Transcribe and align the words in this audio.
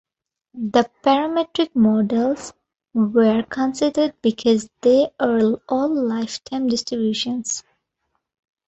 The 0.55 0.89
parametric 1.03 1.75
models 1.75 2.53
were 2.91 3.43
considered 3.47 4.15
because 4.23 4.67
they 4.81 5.11
are 5.19 5.61
all 5.69 5.93
lifetime 6.07 6.65
distributions. 6.65 7.61